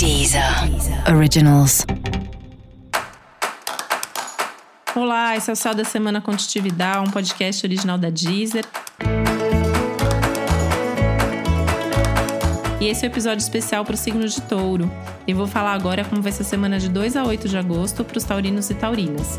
[0.00, 0.42] Deezer
[1.14, 1.84] Originals.
[4.96, 8.64] Olá, esse é o Céu da Semana Contitividade, um podcast original da Deezer.
[12.80, 14.90] E esse é o um episódio especial para o signo de touro.
[15.26, 18.02] E vou falar agora como vai ser a semana de 2 a 8 de agosto
[18.02, 19.38] para os taurinos e taurinas.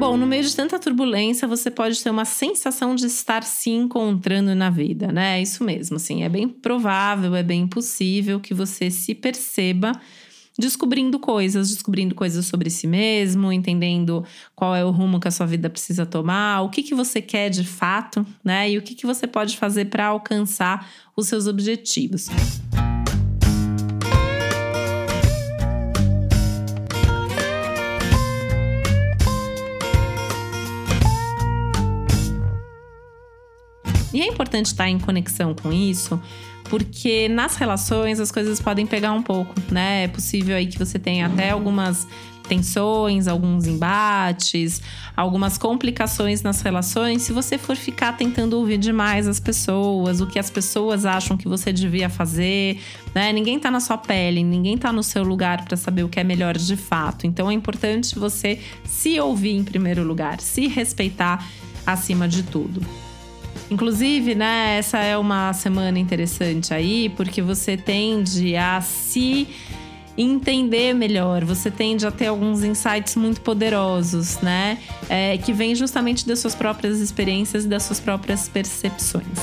[0.00, 4.54] Bom, no meio de tanta turbulência, você pode ter uma sensação de estar se encontrando
[4.54, 5.38] na vida, né?
[5.38, 9.92] É isso mesmo, assim, é bem provável, é bem possível que você se perceba
[10.58, 14.24] descobrindo coisas, descobrindo coisas sobre si mesmo, entendendo
[14.56, 17.50] qual é o rumo que a sua vida precisa tomar, o que, que você quer
[17.50, 18.70] de fato, né?
[18.70, 22.30] E o que, que você pode fazer para alcançar os seus objetivos.
[34.12, 36.20] E é importante estar em conexão com isso,
[36.64, 40.04] porque nas relações as coisas podem pegar um pouco, né?
[40.04, 42.06] É possível aí que você tenha até algumas
[42.50, 44.82] tensões, alguns embates,
[45.16, 50.36] algumas complicações nas relações, se você for ficar tentando ouvir demais as pessoas, o que
[50.36, 52.80] as pessoas acham que você devia fazer,
[53.14, 53.32] né?
[53.32, 56.24] Ninguém tá na sua pele, ninguém tá no seu lugar para saber o que é
[56.24, 57.24] melhor de fato.
[57.24, 61.48] Então é importante você se ouvir em primeiro lugar, se respeitar
[61.86, 62.84] acima de tudo.
[63.70, 69.46] Inclusive, né, essa é uma semana interessante aí, porque você tende a se
[70.18, 74.78] entender melhor, você tende a ter alguns insights muito poderosos, né?
[75.08, 79.38] É, que vêm justamente das suas próprias experiências e das suas próprias percepções.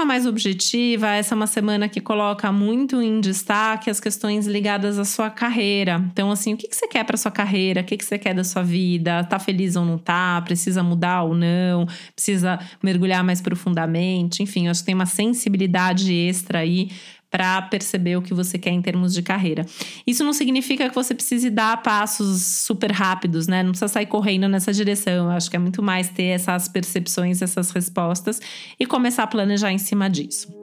[0.00, 4.98] Forma mais objetiva, essa é uma semana que coloca muito em destaque as questões ligadas
[4.98, 6.02] à sua carreira.
[6.10, 7.82] Então, assim, o que, que você quer para sua carreira?
[7.82, 9.22] O que, que você quer da sua vida?
[9.24, 10.40] Tá feliz ou não tá?
[10.40, 11.86] Precisa mudar ou não?
[12.14, 14.42] Precisa mergulhar mais profundamente?
[14.42, 16.88] Enfim, acho que tem uma sensibilidade extra aí
[17.30, 19.64] para perceber o que você quer em termos de carreira.
[20.06, 23.62] Isso não significa que você precise dar passos super rápidos, né?
[23.62, 25.26] Não precisa sair correndo nessa direção.
[25.26, 28.40] Eu acho que é muito mais ter essas percepções, essas respostas
[28.78, 30.60] e começar a planejar em cima disso.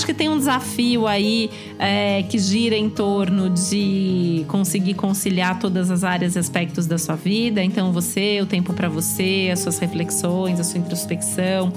[0.00, 6.02] acho que tem desafio aí é, que gira em torno de conseguir conciliar todas as
[6.02, 7.62] áreas e aspectos da sua vida.
[7.62, 11.72] Então, você, o tempo para você, as suas reflexões, a sua introspecção.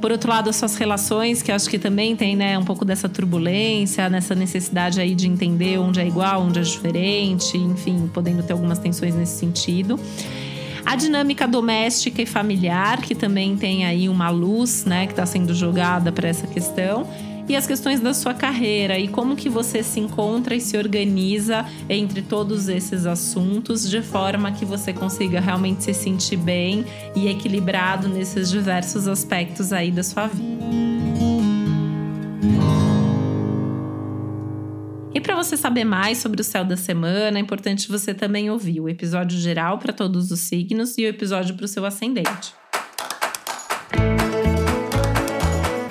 [0.00, 3.08] Por outro lado, as suas relações, que acho que também tem né, um pouco dessa
[3.08, 8.52] turbulência, nessa necessidade aí de entender onde é igual, onde é diferente, enfim, podendo ter
[8.52, 9.98] algumas tensões nesse sentido.
[10.84, 15.54] A dinâmica doméstica e familiar, que também tem aí uma luz, né, que está sendo
[15.54, 17.06] jogada para essa questão
[17.48, 21.66] e as questões da sua carreira e como que você se encontra e se organiza
[21.88, 28.08] entre todos esses assuntos de forma que você consiga realmente se sentir bem e equilibrado
[28.08, 30.62] nesses diversos aspectos aí da sua vida.
[35.14, 38.80] E para você saber mais sobre o céu da semana, é importante você também ouvir
[38.80, 42.61] o episódio geral para todos os signos e o episódio para o seu ascendente.